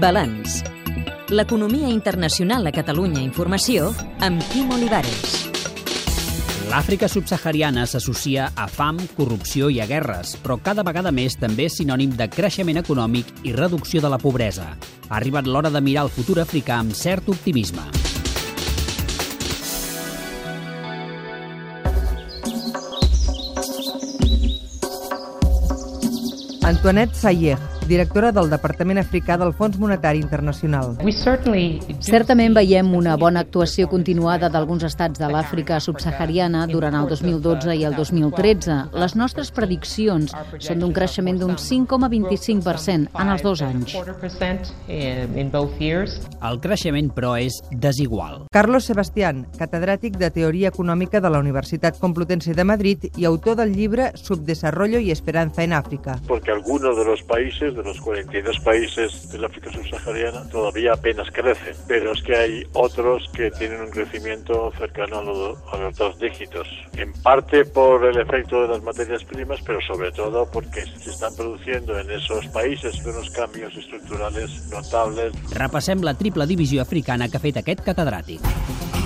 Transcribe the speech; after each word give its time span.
Balanç. 0.00 0.62
L'economia 1.30 1.88
internacional 1.88 2.66
a 2.66 2.72
Catalunya 2.74 3.20
Informació 3.22 3.92
amb 4.24 4.42
Quim 4.50 4.70
Olivares. 4.74 5.36
L'Àfrica 6.70 7.08
subsahariana 7.10 7.82
s'associa 7.90 8.50
a 8.54 8.68
fam, 8.70 8.98
corrupció 9.16 9.70
i 9.74 9.80
a 9.82 9.86
guerres, 9.90 10.36
però 10.38 10.58
cada 10.62 10.84
vegada 10.86 11.10
més 11.10 11.34
també 11.38 11.66
és 11.66 11.80
sinònim 11.80 12.12
de 12.18 12.28
creixement 12.30 12.78
econòmic 12.78 13.32
i 13.42 13.54
reducció 13.56 14.00
de 14.00 14.10
la 14.12 14.20
pobresa. 14.22 14.68
Ha 15.08 15.16
arribat 15.18 15.50
l'hora 15.50 15.70
de 15.70 15.82
mirar 15.82 16.06
el 16.06 16.14
futur 16.14 16.38
africà 16.44 16.78
amb 16.78 16.94
cert 16.94 17.28
optimisme. 17.28 17.88
Antoinette 26.70 27.16
Sayer, 27.18 27.58
directora 27.86 28.30
del 28.32 28.50
Departament 28.50 28.98
Africà 29.00 29.36
del 29.40 29.52
Fons 29.56 29.78
Monetari 29.80 30.20
Internacional. 30.22 30.96
Certament 32.00 32.54
veiem 32.56 32.94
una 32.94 33.16
bona 33.20 33.44
actuació 33.44 33.88
continuada 33.90 34.50
d'alguns 34.52 34.84
estats 34.88 35.20
de 35.20 35.28
l'Àfrica 35.30 35.80
subsahariana 35.80 36.66
durant 36.70 36.96
el 36.98 37.08
2012 37.10 37.76
i 37.80 37.84
el 37.88 37.96
2013. 37.98 38.78
Les 39.00 39.16
nostres 39.18 39.50
prediccions 39.54 40.34
són 40.58 40.82
d'un 40.82 40.94
creixement 40.96 41.38
d'un 41.40 41.56
5,25% 41.56 43.10
en 43.20 43.32
els 43.34 43.42
dos 43.42 43.62
anys. 43.62 43.96
El 46.40 46.60
creixement, 46.60 47.10
però, 47.14 47.34
és 47.40 47.60
desigual. 47.70 48.46
Carlos 48.52 48.86
Sebastián, 48.88 49.46
catedràtic 49.58 50.16
de 50.20 50.30
Teoria 50.30 50.70
Econòmica 50.72 51.20
de 51.20 51.30
la 51.30 51.40
Universitat 51.42 51.98
Complutense 52.00 52.54
de 52.54 52.64
Madrid 52.64 53.10
i 53.16 53.26
autor 53.28 53.56
del 53.56 53.74
llibre 53.74 54.12
Subdesarrollo 54.14 54.98
y 55.00 55.10
Esperanza 55.10 55.62
en 55.64 55.72
África. 55.72 56.18
Porque 56.26 56.50
algunos 56.50 56.96
de 56.96 57.04
los 57.04 57.22
países 57.22 57.69
de 57.74 57.82
los 57.82 58.00
42 58.00 58.60
países 58.60 59.30
del 59.30 59.44
África 59.44 59.70
subsahariana 59.72 60.48
todavía 60.48 60.92
apenas 60.92 61.28
crecen, 61.30 61.74
pero 61.86 62.12
es 62.12 62.22
que 62.22 62.36
hay 62.36 62.62
otros 62.72 63.28
que 63.34 63.50
tienen 63.52 63.80
un 63.80 63.90
crecimiento 63.90 64.72
cercano 64.78 65.18
a, 65.18 65.22
lo, 65.22 65.56
a 65.72 65.78
los 65.78 65.96
dos 65.96 66.18
dígitos, 66.18 66.68
en 66.96 67.12
parte 67.22 67.64
por 67.64 68.04
el 68.04 68.18
efecto 68.18 68.62
de 68.62 68.68
las 68.68 68.82
materias 68.82 69.24
primas, 69.24 69.60
pero 69.64 69.80
sobre 69.82 70.12
todo 70.12 70.50
porque 70.50 70.82
se 70.82 71.10
están 71.10 71.34
produciendo 71.36 71.98
en 71.98 72.10
esos 72.10 72.46
países 72.48 73.04
unos 73.04 73.30
cambios 73.30 73.76
estructurales 73.76 74.68
notables. 74.70 75.32
Repassem 75.52 76.02
la 76.02 76.14
triple 76.14 76.46
divisió 76.46 76.82
africana 76.82 77.28
que 77.28 77.36
ha 77.36 77.40
fet 77.40 77.60
aquest 77.60 77.84
catedràtic. 77.86 78.99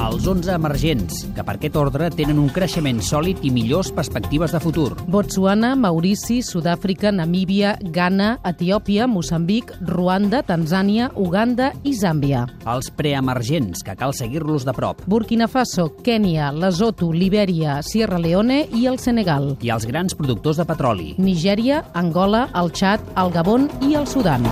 Els 0.00 0.24
11 0.24 0.54
emergents, 0.56 1.18
que 1.36 1.42
per 1.44 1.58
aquest 1.58 1.74
ordre 1.76 2.06
tenen 2.14 2.38
un 2.40 2.48
creixement 2.54 3.02
sòlid 3.04 3.42
i 3.44 3.50
millors 3.52 3.90
perspectives 3.92 4.54
de 4.54 4.60
futur. 4.62 4.94
Botswana, 5.12 5.74
Maurici, 5.76 6.38
Sud-àfrica, 6.46 7.12
Namíbia, 7.12 7.74
Ghana, 7.82 8.30
Etiòpia, 8.48 9.04
Moçambic, 9.10 9.74
Ruanda, 9.84 10.40
Tanzània, 10.46 11.10
Uganda 11.20 11.74
i 11.84 11.92
Zàmbia. 11.92 12.46
Els 12.64 12.88
preemergents, 12.96 13.84
que 13.84 13.98
cal 14.00 14.16
seguir-los 14.16 14.64
de 14.64 14.72
prop. 14.72 15.04
Burkina 15.04 15.50
Faso, 15.52 15.90
Kènia, 16.00 16.48
Lesotho, 16.56 17.12
Libèria, 17.12 17.82
Sierra 17.84 18.18
Leone 18.18 18.62
i 18.72 18.86
el 18.88 18.96
Senegal. 18.98 19.52
I 19.60 19.76
els 19.76 19.84
grans 19.84 20.16
productors 20.16 20.56
de 20.56 20.64
petroli. 20.64 21.14
Nigèria, 21.20 21.84
Angola, 21.92 22.46
el 22.56 22.72
Txad, 22.72 23.12
el 23.20 23.36
Gabon 23.36 23.68
i 23.84 23.98
el 24.00 24.08
Sudan. 24.08 24.48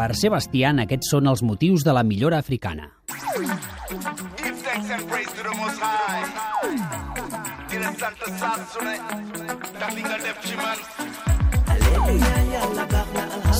Per 0.00 0.14
Sebastián, 0.16 0.78
aquests 0.80 1.10
són 1.12 1.28
els 1.28 1.42
motius 1.44 1.82
de 1.84 1.92
la 1.92 2.00
millora 2.10 2.38
africana. 2.40 2.86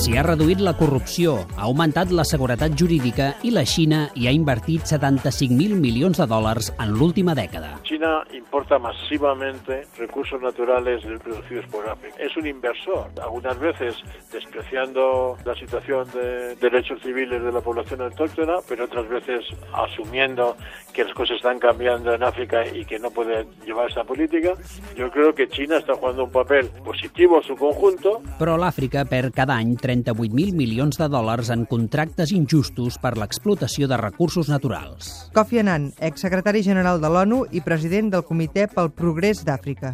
S'hi 0.01 0.15
ha 0.17 0.23
reduït 0.25 0.57
la 0.65 0.71
corrupció, 0.73 1.35
ha 1.53 1.67
augmentat 1.67 2.09
la 2.17 2.23
seguretat 2.25 2.73
jurídica 2.73 3.27
i 3.45 3.51
la 3.53 3.61
Xina 3.69 3.99
hi 4.17 4.25
ha 4.25 4.31
invertit 4.33 4.87
75.000 4.89 5.77
milions 5.77 6.17
de 6.17 6.25
dòlars 6.25 6.71
en 6.81 6.95
l'última 6.97 7.35
dècada. 7.37 7.75
China 7.85 8.23
importa 8.33 8.79
masivamente 8.79 9.83
recursos 9.99 10.41
naturales 10.41 11.05
producidos 11.21 11.67
por 11.69 11.87
África. 11.87 12.15
Es 12.17 12.35
un 12.35 12.47
inversor, 12.47 13.11
algunas 13.21 13.59
veces 13.59 13.93
despreciando 14.33 15.37
la 15.45 15.53
situación 15.53 16.07
de 16.15 16.55
derechos 16.55 16.99
civiles 17.03 17.43
de 17.43 17.51
la 17.51 17.61
población 17.61 18.01
autóctona, 18.01 18.57
pero 18.67 18.85
otras 18.85 19.07
veces 19.07 19.45
asumiendo 19.71 20.57
que 20.93 21.03
las 21.03 21.13
cosas 21.13 21.37
están 21.37 21.59
cambiando 21.59 22.11
en 22.15 22.23
África 22.23 22.65
y 22.65 22.85
que 22.85 22.97
no 22.97 23.11
puede 23.11 23.45
llevar 23.67 23.91
esa 23.91 24.03
política. 24.03 24.53
Yo 24.97 25.11
creo 25.11 25.35
que 25.35 25.47
China 25.47 25.77
está 25.77 25.93
jugando 25.93 26.23
un 26.23 26.31
papel 26.31 26.71
positivo 26.83 27.37
en 27.37 27.43
su 27.43 27.55
conjunto. 27.55 28.19
Però 28.41 28.57
l'Àfrica 28.57 29.05
perd 29.05 29.35
cada 29.37 29.53
any 29.61 29.75
38.000 29.91 30.55
milions 30.55 30.97
de 30.99 31.07
dòlars 31.11 31.49
en 31.51 31.65
contractes 31.67 32.31
injustos 32.35 32.97
per 33.01 33.13
l'explotació 33.19 33.89
de 33.91 33.97
recursos 33.99 34.47
naturals. 34.51 35.09
Kofi 35.35 35.59
Annan, 35.61 35.89
exsecretari 35.99 36.63
general 36.63 37.01
de 37.03 37.09
l'ONU 37.11 37.41
i 37.51 37.63
president 37.65 38.11
del 38.13 38.23
Comitè 38.27 38.67
pel 38.71 38.91
Progrés 38.95 39.43
d'Àfrica. 39.47 39.93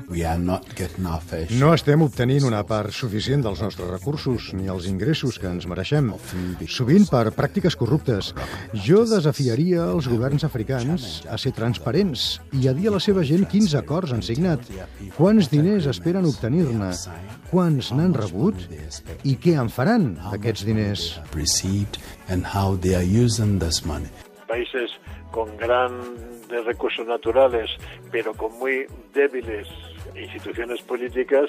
No 1.58 1.74
estem 1.74 2.06
obtenint 2.06 2.46
una 2.48 2.62
part 2.68 2.94
suficient 2.94 3.46
dels 3.46 3.64
nostres 3.64 3.90
recursos 3.90 4.52
ni 4.58 4.70
els 4.70 4.88
ingressos 4.90 5.40
que 5.42 5.50
ens 5.50 5.66
mereixem, 5.70 6.12
sovint 6.70 7.08
per 7.10 7.32
pràctiques 7.36 7.78
corruptes. 7.80 8.34
Jo 8.86 9.04
desafiaria 9.10 9.90
els 9.96 10.10
governs 10.12 10.46
africans 10.48 11.08
a 11.30 11.40
ser 11.42 11.56
transparents 11.58 12.28
i 12.54 12.70
a 12.70 12.76
dir 12.78 12.92
a 12.92 12.98
la 12.98 13.02
seva 13.04 13.26
gent 13.26 13.48
quins 13.50 13.74
acords 13.80 14.14
han 14.14 14.22
signat, 14.26 14.62
quants 15.18 15.50
diners 15.50 15.90
esperen 15.90 16.28
obtenir-ne, 16.30 16.92
quants 17.50 17.94
n'han 17.96 18.14
rebut 18.18 18.68
i 19.24 19.38
què 19.42 19.56
en 19.58 19.72
faran 19.72 19.87
d'aquests 19.88 20.66
diners. 20.68 21.22
Países 24.48 24.92
con 25.32 25.56
grandes 25.58 26.66
recursos 26.66 27.08
naturales, 27.08 27.70
pero 28.12 28.34
con 28.34 28.52
muy 28.60 28.86
débiles 29.14 29.68
instituciones 30.16 30.82
políticas, 30.82 31.46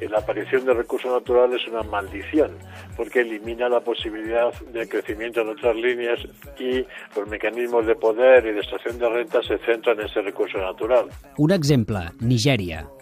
eh, 0.00 0.08
la 0.08 0.18
aparición 0.18 0.66
de 0.66 0.74
recursos 0.74 1.10
naturales 1.10 1.62
es 1.62 1.68
una 1.72 1.82
maldición, 1.82 2.50
porque 2.96 3.20
elimina 3.20 3.68
la 3.68 3.80
posibilidad 3.80 4.52
de 4.72 4.88
crecimiento 4.88 5.42
en 5.42 5.50
otras 5.50 5.76
líneas 5.76 6.18
y 6.58 6.84
los 7.16 7.28
mecanismos 7.28 7.86
de 7.86 7.94
poder 7.94 8.44
y 8.46 8.52
de 8.52 8.60
extracción 8.60 8.98
de 8.98 9.08
renta 9.08 9.40
se 9.42 9.58
centran 9.58 10.00
en 10.00 10.06
ese 10.06 10.20
recurso 10.20 10.58
natural. 10.58 11.08
Un 11.36 11.52
exemple, 11.52 12.10
Nigèria. 12.20 12.97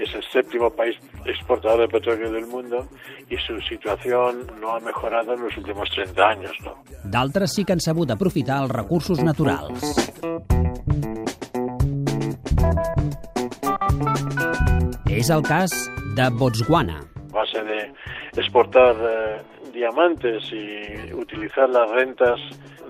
Es 0.00 0.14
el 0.14 0.24
séptimo 0.32 0.70
país 0.70 0.96
exportador 1.26 1.80
de 1.80 1.88
petróleo 1.88 2.32
del 2.32 2.46
mundo 2.46 2.88
y 3.28 3.36
su 3.36 3.60
situación 3.60 4.46
no 4.60 4.74
ha 4.74 4.80
mejorado 4.80 5.34
en 5.34 5.42
los 5.42 5.56
últimos 5.58 5.90
30 5.90 6.28
años. 6.28 6.52
¿no? 6.64 6.82
D'altres 7.04 7.52
sí 7.52 7.64
que 7.64 7.74
han 7.76 7.84
sabut 7.84 8.10
aprofitar 8.10 8.62
els 8.64 8.72
recursos 8.72 9.20
naturals. 9.20 9.84
És 15.10 15.28
el 15.28 15.42
cas 15.44 15.74
de 16.16 16.30
Botswana. 16.40 17.00
A 17.30 17.42
base 17.42 17.62
de 17.62 17.80
exportar 18.40 18.96
eh, 18.96 19.42
diamantes 19.74 20.50
y 20.52 21.12
utilizar 21.12 21.68
las 21.68 21.90
rentas 21.90 22.40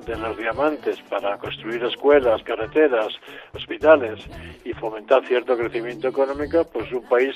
de 0.07 0.17
los 0.17 0.37
diamantes 0.37 1.01
para 1.09 1.37
construir 1.39 1.83
escuelas, 1.85 2.43
carreteras, 2.43 3.09
hospitales 3.55 4.21
y 4.65 4.73
fomentar 4.73 5.27
cierto 5.27 5.57
crecimiento 5.57 6.09
económico, 6.09 6.65
pues 6.73 6.91
un 6.93 7.03
país 7.09 7.35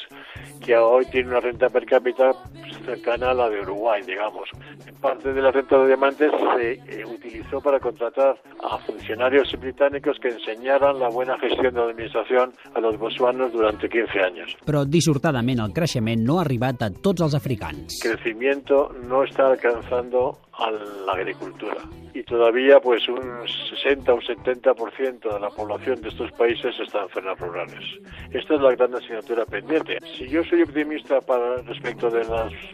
que 0.65 0.77
hoy 0.77 1.05
tiene 1.07 1.31
una 1.31 1.41
renta 1.41 1.69
per 1.69 1.85
cápita 1.87 2.33
cercana 2.85 3.31
a 3.31 3.35
la 3.35 3.49
de 3.49 3.61
Uruguay, 3.61 4.03
digamos. 4.07 4.49
Parte 5.01 5.33
de 5.33 5.43
la 5.43 5.51
renta 5.51 5.79
de 5.79 5.87
diamantes 5.89 6.31
se 6.57 6.73
eh, 6.73 7.05
utilizó 7.05 7.61
para 7.61 7.81
contratar 7.81 8.37
a 8.63 8.79
funcionarios 8.79 9.53
británicos 9.61 10.19
que 10.21 10.29
enseñaran 10.29 10.99
la 10.99 11.09
buena 11.09 11.39
gestión 11.39 11.75
de 11.75 11.81
la 11.81 11.91
administración 11.91 12.53
a 12.75 12.81
los 12.81 12.99
botswanos 12.99 13.53
durante 13.53 13.89
15 13.89 14.21
años. 14.21 14.57
Però 14.65 14.85
dissortadament 14.89 15.61
el 15.65 15.73
creixement 15.77 16.23
no 16.25 16.39
ha 16.39 16.45
arribat 16.45 16.83
a 16.83 16.91
tots 16.91 17.25
els 17.25 17.35
africans. 17.35 18.01
crecimiento 18.03 18.91
no 19.09 19.25
está 19.25 19.49
alcanzando 19.49 20.39
a 20.59 20.71
la 20.71 21.13
agricultura 21.13 21.83
y 22.15 22.23
todavía 22.23 22.79
pues 22.81 23.09
un 23.09 23.47
60 23.49 24.15
o 24.15 24.21
70% 24.21 25.33
de 25.33 25.41
la 25.41 25.51
población 25.51 26.01
de 26.01 26.09
estos 26.09 26.31
países 26.33 26.75
está 26.79 27.03
en 27.03 27.09
zonas 27.09 27.39
rurales. 27.41 27.85
Esta 28.31 28.55
es 28.55 28.61
la 28.61 28.71
gran 28.71 28.95
asignatura 28.95 29.45
pendiente. 29.45 29.99
Si 30.17 30.29
yo 30.29 30.45
soy 30.45 30.63
optimista 30.63 31.21
para 31.21 31.57
respecto 31.63 32.09
del 32.09 32.27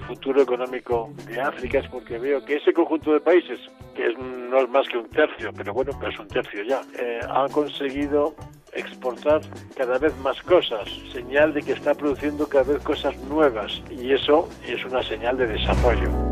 futuro 0.06 0.42
económico 0.42 1.10
de 1.26 1.40
África 1.40 1.78
es 1.78 1.88
porque 1.88 2.18
veo 2.18 2.44
que 2.44 2.56
ese 2.56 2.72
conjunto 2.74 3.14
de 3.14 3.20
países, 3.20 3.58
que 3.94 4.08
es, 4.08 4.18
no 4.18 4.58
es 4.58 4.68
más 4.68 4.86
que 4.88 4.98
un 4.98 5.08
tercio, 5.08 5.50
pero 5.56 5.72
bueno, 5.72 5.92
pero 5.98 6.12
es 6.12 6.18
un 6.18 6.28
tercio 6.28 6.62
ya, 6.64 6.82
eh, 6.98 7.20
han 7.28 7.50
conseguido 7.50 8.34
exportar 8.74 9.40
cada 9.74 9.98
vez 9.98 10.16
más 10.18 10.40
cosas, 10.42 10.88
señal 11.12 11.54
de 11.54 11.62
que 11.62 11.72
está 11.72 11.94
produciendo 11.94 12.46
cada 12.46 12.74
vez 12.74 12.82
cosas 12.84 13.16
nuevas 13.24 13.82
y 13.90 14.12
eso 14.12 14.48
es 14.66 14.84
una 14.84 15.02
señal 15.02 15.38
de 15.38 15.46
desarrollo. 15.46 16.29